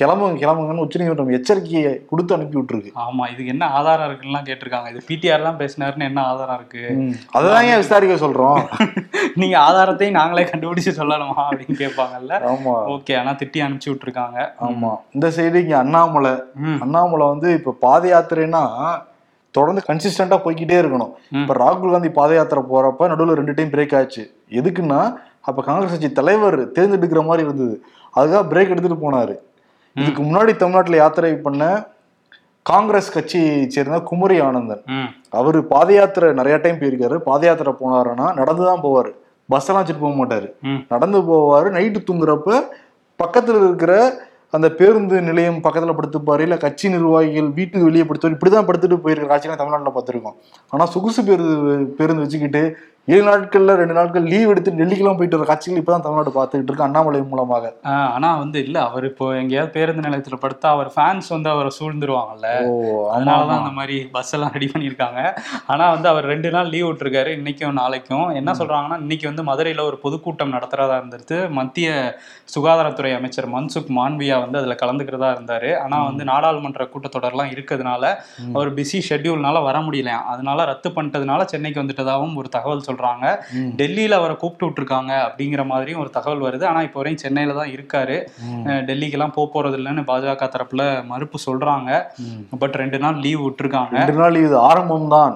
[0.00, 2.92] கிளம்புங்க கிளம்புங்கன்னு உச்சநீதிமன்றம் எச்சரிக்கையை கொடுத்து அனுப்பி விட்டுருக்கு.
[3.04, 3.24] ஆமா.
[3.32, 4.90] இதுக்கு என்ன ஆதாரம் இருக்குன்னு கேட்டிருக்காங்க.
[4.94, 6.82] இது பிடிஆர் தான் பேசினாருன்னு என்ன ஆதாரம் இருக்கு?
[7.38, 8.60] அததான் ஏன் விசாரிக்க சொல்றோம்?
[9.34, 12.34] நீங்க ஆதாரத்தையும் நாங்களே கண்டுபிடிச்சு சொல்லணுமா அப்படின்னு கேட்பாங்கல்ல?
[12.52, 12.74] ஆமா.
[12.94, 14.38] ஓகே ஆனா திட்டி அனுப்பிச்சு விட்டுருக்காங்க.
[14.60, 14.96] ஆமா.
[15.12, 16.34] இந்த சைடு இங்க அண்ணாமலை.
[16.80, 18.62] அண்ணாமலை வந்து இப்ப பாத யாத்திரைனா
[19.50, 21.12] தொடர்ந்து கன்சிஸ்டண்டா போய்க்கிட்டே இருக்கணும்.
[21.30, 24.36] இப்ப ராகுல் காந்தி பாத யாத்திரை போறப்ப நடுவில் ரெண்டு டைம் பிரேக் ஆச்சு.
[24.50, 27.84] எதுக்குன்னா அப்ப காங்கிரஸ் கட்சி தலைவர் தேர்ந்தெடுக்கிற மாதிரி இருந்தது.
[28.16, 29.34] அதுக்காக பிரேக் எடுத்துட்டு போனாரு.
[29.94, 31.88] இதுக்கு முன்னாடி தமிழ்நாட்டுல யாத்திரை பண்ண
[32.70, 34.82] காங்கிரஸ் கட்சியை சேர்ந்த குமரி ஆனந்தன்.
[35.40, 37.16] அவரு பாத யாத்திரை நிறைய டைம் போயிருக்காரு.
[37.28, 39.10] பாத யாத்திரை போனாருன்னா நடந்து தான் போவாரு.
[39.48, 40.48] பஸ் எல்லாம் வச்சுட்டு போக மாட்டாரு.
[40.92, 41.68] நடந்து போவாரு.
[41.76, 42.58] நைட்டு தூங்குறப்ப
[43.22, 43.92] பக்கத்துல இருக்கிற
[44.56, 46.42] அந்த பேருந்து நிலையம் பக்கத்துல படுத்துப்பாரு.
[46.46, 50.36] இல்ல கட்சி நிர்வாகிகள் வீட்டுக்கு வெளியே படுத்துவாரு இப்படிதான் படுத்துட்டு போயிருக்கிற காட்சியெல்லாம் தமிழ்நாட்டுல பார்த்திருக்கோம்.
[50.72, 52.62] ஆனா சொகுசு பேருந்து பேருந்து வச்சுக்கிட்டு
[53.14, 57.18] ஏழு நாட்கள்ல ரெண்டு நாட்கள் லீவ் எடுத்து டெல்லிக்கெல்லாம் போயிட்டு வர காட்சிகள் இப்பதான் தமிழ்நாடு பார்த்துக்கிட்டு இருக்கு அண்ணாமலை
[57.32, 57.66] மூலமாக.
[58.14, 62.48] ஆனா வந்து இல்ல அவர் இப்போ எங்கேயாவது பேருந்து நிலையத்துல படுத்தா அவர் ஃபேன்ஸ் வந்து அவரை சூழ்ந்துருவாங்கல்ல.
[63.16, 65.20] அதனாலதான் அந்த மாதிரி பஸ் எல்லாம் ரெடி பண்ணியிருக்காங்க.
[65.74, 68.26] ஆனா வந்து அவர் ரெண்டு நாள் லீவ் விட்டுருக்காரு இன்னைக்கும் நாளைக்கும்.
[68.40, 71.92] என்ன சொல்றாங்கன்னா இன்னைக்கு வந்து மதுரையில ஒரு பொதுக்கூட்டம் நடத்துறதா இருந்துட்டு மத்திய
[72.56, 75.70] சுகாதாரத்துறை அமைச்சர் மன்சுக் மாண்பியா வந்து அதுல கலந்துக்கிறதா இருந்தாரு.
[75.84, 78.04] ஆனா வந்து நாடாளுமன்ற கூட்டத்தொடர்லாம் இருக்கிறதுனால
[78.56, 80.18] அவர் பிஸி ஷெட்யூல்னால வர முடியல.
[80.34, 83.26] அதனால ரத்து பண்ணிட்டதுனால சென்னைக்கு வந்துட்டதாகவும் ஒரு தகவல் சொல்றாங்க.
[83.80, 86.64] டெல்லியில அவரை கூப்பிட்டு விட்டுருக்காங்க அப்படிங்கிற மாதிரியும் ஒரு தகவல் வருது.
[86.70, 88.16] ஆனா இப்போ வரையும் சென்னையில தான் இருக்காரு.
[88.88, 91.90] டெல்லிக்கெல்லாம் போக போறது இல்லைன்னு பாஜக தரப்புல மறுப்பு சொல்றாங்க.
[92.62, 93.96] பட் ரெண்டு நாள் லீவ் விட்டுருக்காங்க.
[94.00, 95.34] ரெண்டு நாள் இது ஆரம்பம் தான்.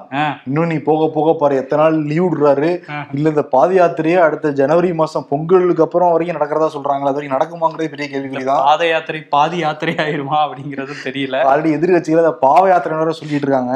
[0.49, 2.71] இன்னும் நீ போக போக பாரு எத்தனை நாள் லீவ் விடுறாரு.
[3.17, 7.11] இல்ல இந்த பாத யாத்திரையே அடுத்த ஜனவரி மாசம் பொங்கலுக்கு அப்புறம் வரைக்கும் நடக்கிறதா சொல்றாங்களா?
[7.13, 11.37] அது வரைக்கும் நடக்குமாங்கிறது பெரிய கேள்விக்குறிதான் பாத யாத்திரை பாதி யாத்திரை ஆயிருமா அப்படிங்கிறது தெரியல.
[11.51, 13.75] ஆல்ரெடி எதிர்கட்சிகள் பாவ யாத்திரை சொல்லிட்டு இருக்காங்க.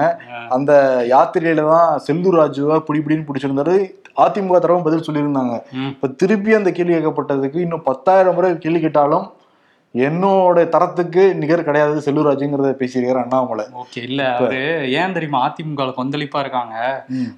[0.56, 0.72] அந்த
[1.12, 3.73] யாத்திரையில தான் செல்லூர் ராஜுவா பிடி பிடின்னு பிடிச்சிருந்தாரு.
[4.24, 5.54] அதிமுக தரவும் பதில் சொல்லியிருந்தாங்க.
[5.92, 9.24] இப்ப திருப்பி அந்த கேள்வி கேட்கப்பட்டதுக்கு இன்னும் பத்தாயிரம் முறை கேள்வி கேட்டாலும்
[9.94, 12.00] என்னோட தரத்துக்கு நிகர் கிடையாது.
[12.00, 14.60] செல்லூர் ராஜுங்கிறத பேசியிருக்காரு அண்ணாமலை ஓகே இல்ல அவரு
[14.92, 16.74] ஏன் தெரியுமா அதிமுக கொந்தளிப்பா இருக்காங்க.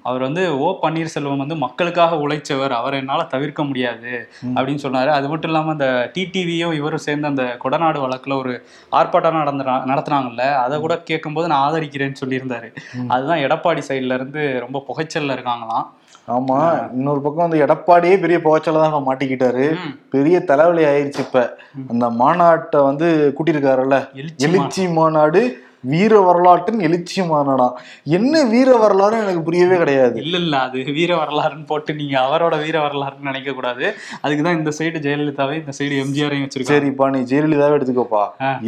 [0.03, 4.13] அவர் வந்து ஓ பன்னீர்செல்வம் வந்து மக்களுக்காக உழைச்சவர் அவரை என்னால தவிர்க்க முடியாது.
[4.55, 5.07] அப்படின்னு சொன்னாரு.
[5.09, 8.55] அது மட்டும் இல்லாம அந்த டிடிவியும் இவரும் சேர்ந்து அந்த கொடநாடு வழக்குல ஒரு
[8.91, 12.69] ஆர்ப்பாட்டம் நடந்த நடத்துனாங்கல்ல அதை கூட கேட்கும்போது நான் ஆதரிக்கிறேன்னு சொல்லியிருந்தாரு.
[13.09, 15.87] அதுதான் எடப்பாடி சைடுல இருந்து ரொம்ப புகைச்சல்ல இருக்காங்களாம்.
[16.27, 16.55] ஆமா
[16.93, 19.65] இன்னொரு பக்கம் வந்து எடப்பாடியே பெரிய புகைச்சல தான் மாட்டிக்கிட்டாரு.
[20.09, 21.41] பெரிய தலைவலி ஆயிருச்சு இப்ப.
[21.89, 22.05] அந்த
[22.47, 23.97] மாநாட்டை வந்து கூட்டியிருக்காருல்ல?
[24.45, 25.41] எழுச்சி மாநாடு
[25.87, 27.65] வீர வரலாற்றின் எழுச்சி மாநாடா?
[28.09, 30.15] என்ன வீர வரலாறு எனக்கு புரியவே கிடையாது.
[30.21, 33.85] இல்ல இல்ல அது வீர வரலாறுன்னு போட்டு நீங்க அவரோட வீர வரலாறுன்னு நினைக்க கூடாது.
[34.23, 38.23] அதுக்குதான் இந்த சைடு ஜெயலலிதாவே இந்த சைடு எம்ஜிஆரையும் வச்சிருக்காரு சரிப்பா நீ ஜெயலலிதாவே எடுத்துக்கோப்பா.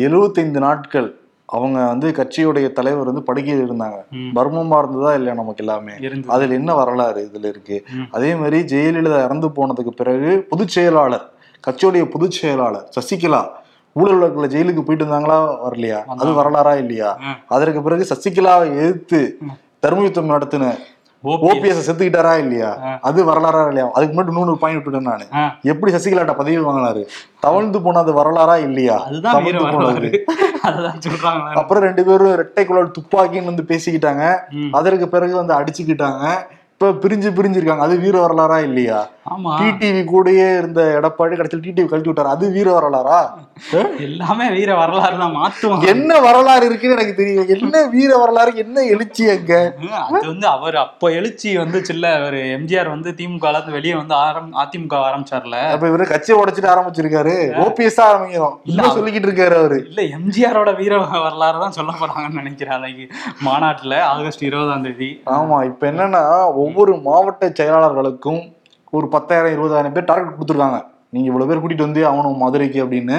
[0.06, 1.10] எழுபத்தைந்து நாட்கள்
[1.50, 4.00] அவங்க வந்து கட்சியுடைய தலைவர் வந்து படுக்கையில் இருந்தாங்க.
[4.16, 4.32] ம்.
[4.36, 5.94] மர்மமா இருந்ததா இல்லையா நமக்கு எல்லாமே?
[6.30, 7.78] அதுல என்ன வரலாறு இதுல இருக்கு.
[8.12, 11.26] அதே மாதிரி ஜெயலலிதா இறந்து போனதுக்கு பிறகு பொதுச் செயலாளர்
[11.64, 13.42] கட்சியுடைய பொதுச் செயலாளர் சசிகலா
[14.00, 16.00] ஊழல் வழக்குல ஜெயிலுக்கு போயிட்டு இருந்தாங்களா வரலையா?
[16.16, 16.34] அது.
[16.34, 17.10] வரலாறா இல்லையா.
[17.48, 19.56] அதற்கு பிறகு சசிகலாவை எதிர்த்து ம்.
[19.80, 20.72] தர்ம யுத்தம் நடத்தின
[21.24, 22.68] ஓபிஎஸ் செத்துக்கிட்டாரா இல்லையா.
[23.02, 23.92] அது வரலாறா இல்லையா?
[23.94, 25.26] அதுக்கு முன்னாடி இன்னொரு பாயிண்ட் விட்டுட்டேன் நானு.
[25.64, 27.02] எப்படி சசிகலாட்ட பதவி வாங்கினாரு?
[27.40, 27.80] தவழ்ந்து
[28.14, 28.98] வரலாறா இல்லையா?
[29.22, 30.10] தவழ்ந்து போனது.
[30.64, 31.00] வரலாறு.
[31.08, 34.24] சொல்றாங்க அப்புறம் ரெண்டு பேரும் இரட்டை குழல் துப்பாக்கின்னு வந்து பேசிக்கிட்டாங்க.
[34.72, 36.24] அதற்கு பிறகு வந்து அடிச்சுக்கிட்டாங்க.
[36.74, 37.80] இப்ப பிரிஞ்சு பிரிஞ்சிருக்காங்க.
[37.80, 39.00] அது வீர வரலாறா இல்லையா?
[39.60, 42.34] டிடிவி கூடயே இருந்த எடப்பாடி கடைசியில் டிடிவி கழட்டி விட்டாரு.
[42.36, 43.20] அது வீர வரலாறா?
[44.08, 45.88] எல்லாமே வீர வரலாறு தான் மாத்துவாங்க.
[45.94, 49.54] என்ன வரலாறு இருக்குன்னு எனக்கு தெரியும் என்ன வீர வரலாறு என்ன எழுச்சி அங்க?
[50.06, 55.58] அது வந்து அவர் அப்ப எழுச்சி வந்துச்சுல்ல அவர் எம்ஜிஆர் வந்து திமுக வெளியே வந்து ஆரம் அதிமுக ஆரம்பிச்சார்ல.
[55.76, 57.36] அப்ப இவரு கட்சியை உடைச்சிட்டு ஆரம்பிச்சிருக்காரு.
[57.66, 59.80] ஓபிஎஸ் ஆரம்பிக்கிறோம் இன்னும் சொல்லிக்கிட்டு இருக்காரு அவரு.
[59.90, 60.94] இல்ல எம்ஜிஆரோட வீர
[61.26, 63.06] வரலாறு தான் சொல்ல போறாங்கன்னு நினைக்கிறேன் அன்னைக்கு.
[63.48, 65.12] மாநாட்டுல ஆகஸ்ட் இருபதாம் தேதி.
[65.38, 66.24] ஆமா இப்ப என்னன்னா
[66.64, 68.42] ஒவ்வொரு மாவட்ட செயலாளர்களுக்கும்
[68.90, 70.82] ஒரு பத்தாயிரம் இருபதாயிரம் பேர் டார்கெட் கொடுத்துருக்காங்க.
[71.10, 73.18] நீங்க இவ்வளவு பேர் கூட்டிட்டு வந்து ஆகணும் மதுரைக்கு அப்படின்னு.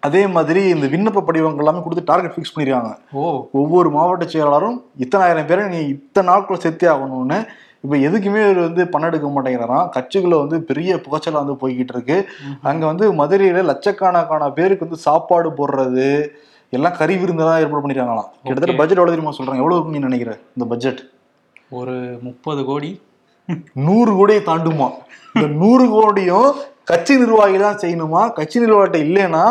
[0.00, 2.96] அதே மாதிரி இந்த விண்ணப்ப படிவங்கள் எல்லாமே கொடுத்து டார்கெட் ஃபிக்ஸ் பண்ணிருக்காங்க.
[3.12, 3.48] ஓ.
[3.52, 7.46] ஒவ்வொரு மாவட்ட செயலாளரும் இத்தனாயிரம் பேரை நீ இத்தனை நாட்குள்ள சேர்த்தே ஆகணும்னு
[7.80, 9.88] இப்ப எதுக்குமே இவர் வந்து பணம் எடுக்க மாட்டேங்கிறாராம்.
[9.96, 12.28] கட்சிக்குள்ள வந்து பெரிய புகைச்சல் வந்து போய்கிட்டு இருக்கு.
[12.62, 16.26] அங்க வந்து மதுரையில லட்சக்கணக்கான பேருக்கு வந்து சாப்பாடு போடுறது
[16.70, 18.30] எல்லாம் கறி விருந்தெல்லாம் ஏற்பாடு பண்ணிருக்காங்களாம்.
[18.42, 19.56] கிட்டத்தட்ட பட்ஜெட் எவ்வளவு தெரியுமா சொல்றாங்க?
[19.56, 20.38] எவ்வளவு இருக்கும் நீ நினைக்கிற?
[20.56, 21.00] இந்த பட்ஜெட்
[21.70, 23.00] ஒரு முப்பது கோடி.
[23.86, 24.88] நூறு கோடியை தாண்டுமா?
[25.34, 26.48] இந்த நூறு கோடியும்
[26.90, 28.22] கட்சி நிர்வாகி தான் செய்யணுமா?
[28.38, 29.44] கட்சி நிர்வாகிட்ட இல்லைன்னா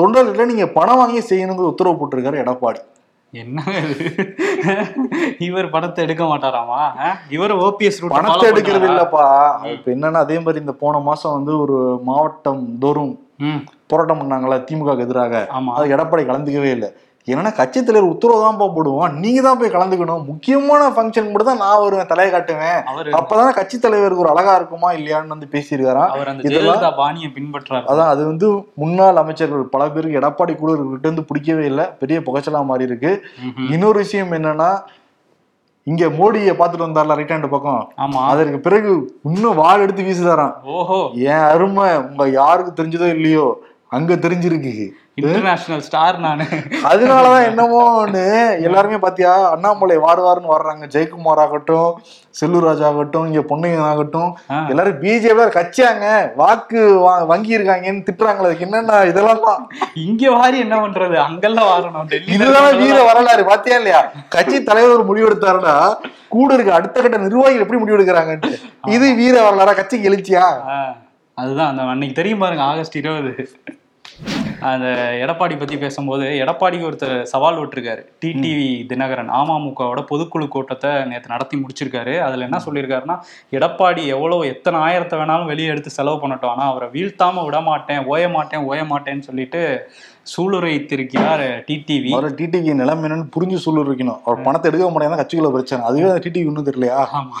[0.00, 2.80] தொண்டர்கிட்ட நீங்க பணம் வாங்கி செய்யணுங்கிற உத்தரவு போட்டிருக்காரு எடப்பாடி.
[3.32, 3.60] என்ன?
[5.46, 6.80] இவர் படத்தை எடுக்க மாட்டாராமா?
[7.36, 9.24] இவர் ஓபிஎஸ் பணத்தை எடுக்கிறது இல்லப்பா.
[9.74, 11.78] இப்ப என்னன்னா அதே மாதிரி இந்த போன மாசம் வந்து ஒரு
[12.10, 13.14] மாவட்டம் தோறும்
[13.90, 15.40] போராட்டம் பண்ணாங்களா திமுக எதிராக.
[15.56, 15.72] ஆமா.
[15.78, 16.90] அது எடப்பாடி கலந்துக்கவே இல்லை.
[17.28, 19.12] ஏன்னா கட்சி தலைவர் உத்தரவு தான் போடுவோம்.
[19.22, 20.24] நீங்க தான் போய் கலந்துக்கணும்.
[20.30, 22.80] முக்கியமான ஃபங்க்ஷன் மட்டும் தான் நான் வருவேன் தலையை காட்டுவேன்.
[23.18, 26.10] அப்பதானே கட்சி தலைவருக்கு ஒரு அழகா இருக்குமா இல்லையான்னு வந்து பேசியிருக்காராம்.
[26.48, 27.86] இதெல்லாம் பாணியை பின்பற்றாரு.
[27.92, 28.48] அதான் அது வந்து
[28.82, 31.86] முன்னாள் அமைச்சர்கள் பல பேருக்கு எடப்பாடி கூட கிட்ட இருந்து பிடிக்கவே இல்லை.
[32.02, 33.12] பெரிய புகைச்சலா மாறி இருக்கு.
[33.74, 34.70] இன்னொரு விஷயம் என்னன்னா
[35.86, 37.80] இங்க மோடியை பார்த்துட்டு வந்தார்ல ரைட் ஹேண்ட் பக்கம்.
[38.04, 38.20] ஆமா.
[38.32, 38.90] அதற்கு பிறகு
[39.30, 40.54] இன்னும் வாள் எடுத்து வீசுதாராம்.
[40.76, 40.98] ஓஹோ.
[41.32, 43.46] என் அருமை உங்க யாருக்கு தெரிஞ்சதோ இல்லையோ
[43.96, 44.74] அங்க தெரிஞ்சிருக்கு.
[45.20, 46.44] இன்டர்நேஷனல் ஸ்டார் நானு.
[46.90, 48.22] அதனாலதான் என்னமோன்னு
[48.66, 49.32] எல்லாருமே பாத்தியா?
[49.54, 51.90] அண்ணாமலை வாரு வாருன்னு வர்றாங்க ஜெயக்குமார் ஆகட்டும்
[52.38, 54.30] செல்லூராஜ் ஆகட்டும் இங்க பொண்ணுங்க ஆகட்டும்.
[54.70, 56.06] எல்லாரும் பிஜேபி கட்சியாங்க.
[56.40, 56.80] வாக்கு
[57.32, 59.62] வங்கி இருக்காங்கன்னு திட்டுறாங்களே என்னன்னா இதெல்லாம் தான்
[60.06, 61.16] இங்க வாரி என்ன பண்றது?
[61.28, 64.02] அங்கெல்லாம் வாரணும் இதுதான் வீர வரலாறு பாத்தியா இல்லையா?
[64.34, 65.76] கட்சி தலைவர் ஒரு முடிவு எடுத்தாருன்னா
[66.34, 68.52] கூட இருக்க அடுத்த கட்ட நிர்வாகிகள் எப்படி முடிவு எடுக்கிறாங்கன்ட்டு.
[68.96, 69.74] இது வீர வரலாறா?
[69.80, 70.44] கட்சிக்கு எழுச்சியா?
[71.38, 73.32] அதுதான் அந்த அன்னைக்கு தெரியும் பாருங்க ஆகஸ்ட் இருபது.
[74.68, 74.86] அந்த
[75.24, 78.02] எடப்பாடி பத்தி பேசும்போது எடப்பாடிக்கு ஒருத்தர் சவால் விட்டுருக்காரு.
[78.22, 82.14] டிடிவி தினகரன் அமமுகவோட பொதுக்குழு கூட்டத்தை நேற்று நடத்தி முடிச்சிருக்காரு.
[82.26, 83.16] அதுல என்ன சொல்லியிருக்காருன்னா
[83.58, 86.52] எடப்பாடி எவ்வளவு எத்தனை ஆயிரத்தை வேணாலும் வெளியே எடுத்து செலவு பண்ணட்டும்.
[86.54, 89.62] ஆனா அவரை வீழ்த்தாம விட மாட்டேன் ஓய மாட்டேன் ஓய மாட்டேன்னு சொல்லிட்டு
[90.32, 95.80] சூளுரைத்திருக்கிறார் டிடிவி முதல்ல டிடிவி நிலைமை என்னன்னு புரிஞ்சு சொல்லு இருக்கணும் அவர் பணத்தை எடுக்க மாட்டேங்க கட்சிக்குள்ள பிரச்சனை.
[95.88, 96.98] அதுவே டிடிவி இன்னும் தெரியலையா?
[97.18, 97.36] ஆமா.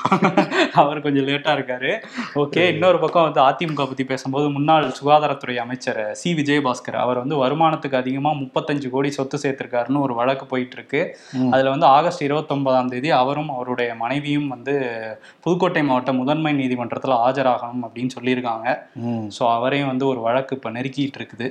[0.82, 1.90] அவர் கொஞ்சம் லேட்டா இருக்காரு.
[2.42, 6.30] ஓகே இன்னொரு பக்கம் வந்து அதிமுக பத்தி பேசும்போது முன்னாள் சுகாதாரத்துறை அமைச்சர் சி.
[6.40, 6.98] விஜயபாஸ்கர்.
[7.04, 11.02] அவர் வந்து வருமானத்துக்கு அதிகமா முப்பத்தஞ்சு கோடி சொத்து சேர்த்திருக்காருன்னு ஒரு வழக்கு போயிட்டு இருக்கு.
[11.54, 14.76] அதுல வந்து ஆகஸ்ட் இருபத்தொன்பதாம் தேதி அவரும் அவருடைய மனைவியும் வந்து
[15.46, 18.68] புதுக்கோட்டை மாவட்ட முதன்மை நீதிமன்றத்துல ஆஜராகணும் அப்படின்னு சொல்லியிருக்காங்க.
[19.38, 21.48] ஸோ அவரையும் வந்து ஒரு வழக்கு இப்ப நெருக்கிட்டு இருக்குது.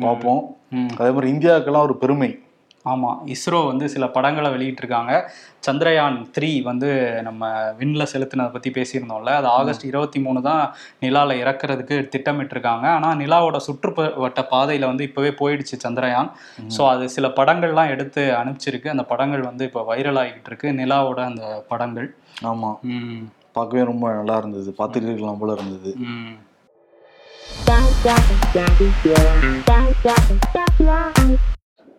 [0.00, 0.56] பார்ப்போம்.
[0.96, 2.38] அதே மாதிரி இந்தியாவுக்கெல்லாம் ஒரு பெருமை.
[2.86, 5.22] ஆமா இஸ்ரோ வந்து சில படங்களை வெளியிட்டிருக்காங்க.
[5.66, 9.24] சந்திரயான் த்ரீ வந்து நம்ம விண்ணில் செலுத்தினதை பற்றி பேசியிருந்தோம்ல.
[9.24, 12.86] அது ஆகஸ்ட் இருபத்தி மூணு தான் நிலாவில் இறக்குறதுக்கு திட்டமிட்டிருக்காங்க.
[12.86, 16.30] ஆனால் நிலாவோட சுற்றுவட்ட பாதையில் வந்து இப்போவே போயிடுச்சு சந்திரயான்.
[16.78, 18.88] ஸோ அது சில படங்கள்லாம் எடுத்து அனுப்பிச்சிருக்கு.
[18.88, 22.14] அந்த படங்கள் வந்து இப்போ வைரல் ஆகிட்டு இருக்கு நிலாவோட அந்த படங்கள்.
[22.42, 22.78] ஆமா.
[22.82, 23.28] ம்.
[23.52, 24.74] பார்க்கவே ரொம்ப நல்லா இருந்தது.
[24.78, 25.94] பார்த்துட்டு இருக்கலாம் போல இருந்தது.
[25.96, 26.34] ம்.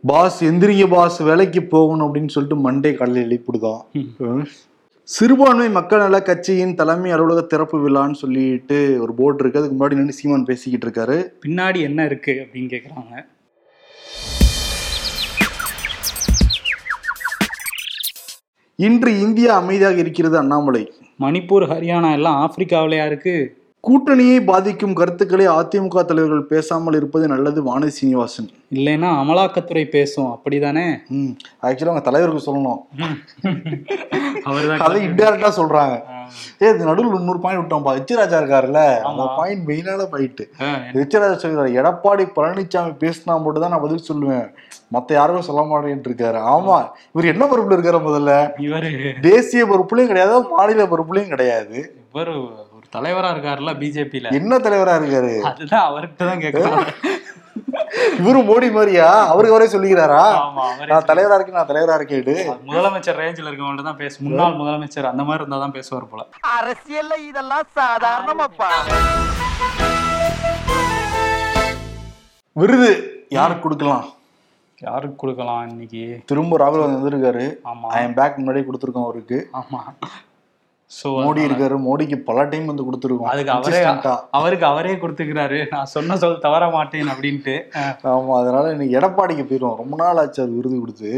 [0.02, 4.46] பாஸ் எந்திரிங்க பாஸ் வேலைக்கு போகணும் அப்படின்னு சொல்லிட்டு மண்டே காலையில் எழுப்பிடுதான்.
[5.04, 9.60] சிறுபான்மை மக்கள் நல கட்சியின் தலைமை அலுவலக திறப்பு விழான்னு சொல்லிட்டு ஒரு போர்டு இருக்கு.
[9.60, 11.18] அதுக்கு முன்னாடி நின்று சீமான் பேசிக்கிட்டு இருக்காரு.
[11.48, 13.26] பின்னாடி என்ன இருக்கு அப்படின்னு கேட்குறாங்க
[18.76, 20.94] இன்று இந்தியா அமைதியாக இருக்கிறது அண்ணாமலை.
[21.20, 23.64] மணிப்பூர் ஹரியானா எல்லாம் ஆப்பிரிக்காவிலையா இருக்கு?
[23.86, 28.48] கூட்டணியை பாதிக்கும் கருத்துக்களை அதிமுக தலைவர்கள் பேசாமல் இருப்பது நல்லது வானதி சீனிவாசன்.
[28.72, 30.86] இல்லைன்னா அமலாக்கத்துறை பேசும் அப்படிதானே?
[31.12, 32.80] ம் ஆக்சுவலாக அவங்க தலைவருக்கு சொல்லணும்.
[34.86, 35.96] அதை இன்டெரக்டா சொல்றாங்க.
[36.62, 37.94] ஏ இது நடுவில் இன்னொரு பாயிண்ட் விட்டோம்ப்பா.
[38.00, 39.26] எச்ராஜா இருக்காருல்ல அந்த.
[39.38, 40.70] பாயிண்ட் மெயினான பாயிண்ட் ஆ,
[41.02, 44.48] எச்ராஜா சொல்றாரு எடப்பாடி பழனிசாமி பேசினா மட்டும் தான் நான் பதில் சொல்லுவேன்.
[44.92, 46.78] மத்த யாருமே சொல்ல மாட்டேன்ட்டு இருக்காரு ஆமா
[47.14, 48.34] இவர் என்ன பொறுப்புல இருக்காரு முதல்ல?
[48.66, 48.90] இவரு
[49.24, 51.78] தேசிய பொறுப்புலயும் கிடையாது மாநில பொறுப்புலயும் கிடையாது.
[52.10, 52.34] இவர்
[52.94, 54.28] தலைவரா இருக்காருல்ல பிஜேபியில.
[54.40, 55.34] என்ன தலைவரா இருக்காரு?
[55.50, 56.88] அதுதான் அவர்கிட்ட தான் கேட்கலாம்
[58.20, 59.08] இவரு மோடி மாதிரியா?
[59.32, 60.24] அவருக்கு அவரே சொல்லிக்கிறாரா?
[60.92, 65.44] நான் தலைவரா இருக்கேன் நான் தலைவரா இருக்கேன் முதலமைச்சர் ரேஞ்சில் இருக்கவங்கள்ட்ட தான் பேச முன்னாள் முதலமைச்சர் அந்த மாதிரி
[65.44, 66.24] இருந்தா தான் பேசுவார் போல.
[66.58, 68.70] அரசியல்ல இதெல்லாம் சாதாரணமாப்பா.
[72.56, 72.92] விருது
[73.38, 74.06] யாருக்கு கொடுக்கலாம்?
[74.78, 76.04] யாருக்கு கொடுக்கலாம் இன்னைக்கு?
[76.30, 77.46] திரும்ப ராகுல் காந்தி வந்திருக்காரு.
[77.72, 77.88] ஆமா.
[77.96, 79.38] ஐ எம் பேக் முன்னாடியே கொடுத்துருக்கோம் அவருக்கு.
[79.62, 79.80] ஆமா.
[80.92, 83.30] சோ மோடி இருக்காரு மோடிக்கு பல டைம் வந்து கொடுத்துருக்கோம்.
[83.32, 83.80] அதுக்கு அவரே.
[84.32, 85.70] அவருக்கு அவரே கொடுத்துக்கிறாரு.
[85.70, 87.56] நான் சொன்ன சொல் தவற மாட்டேன் அப்படின்ட்டு.
[88.04, 91.12] ஆமா அதனால இன்னைக்கு எடப்பாடிக்கு போயிடும் ரொம்ப நாள் ஆச்சு அது விருது கொடுத்து.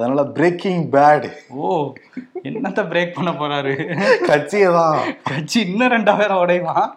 [0.00, 1.92] அதனால பிரேக்கிங் பேட் ஓ
[2.42, 3.72] என்னத்த பிரேக் பண்ண போறாரு?
[4.26, 6.88] கட்சியை தான் கட்சி இன்னும் ரெண்டாயிரம் உடையுமா?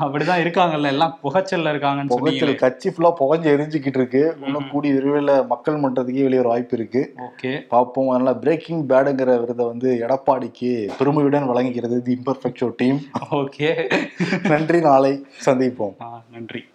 [0.00, 5.80] அப்படிதான் இருக்காங்கல்ல எல்லாம் புகைச்சல்ல இருக்காங்கன்னு புகைச்சல் கட்சி ஃபுல்லா புகஞ்சு எரிஞ்சுக்கிட்டு இருக்கு இன்னும் கூடி விரைவில் மக்கள்
[5.80, 7.14] மன்றத்துக்கே வெளியே ஒரு வாய்ப்பு இருக்கு.
[7.16, 7.60] ஓகே.
[7.68, 8.08] பார்ப்போம்.
[8.08, 13.92] அதனால பிரேக்கிங் பேடுங்கிற விருதை வந்து எடப்பாடிக்கு பெருமையுடன் வழங்குகிறது தி இம்பர்ஃபெக்ட் டீம் ஓகே.
[14.48, 14.80] நன்றி.
[14.80, 15.96] நாளை சந்திப்போம்.
[16.32, 16.66] நன்றி.